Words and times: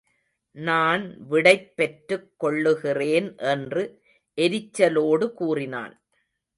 நான் 0.57 1.03
விடைப் 1.29 1.75
பெற்றுக் 1.75 2.31
கொள்ளுகிறேன் 2.37 3.35
என்று 3.35 3.83
எரிச்சலோடு 4.37 5.33
கூறினான். 5.33 5.95